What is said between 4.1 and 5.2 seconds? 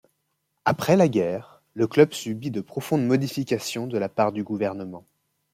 du gouvernement.